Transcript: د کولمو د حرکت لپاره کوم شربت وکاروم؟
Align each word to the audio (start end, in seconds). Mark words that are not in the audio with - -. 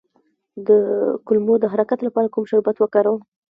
د 0.67 0.69
کولمو 1.25 1.53
د 1.59 1.65
حرکت 1.73 1.99
لپاره 2.03 2.31
کوم 2.33 2.43
شربت 2.51 2.75
وکاروم؟ 2.79 3.21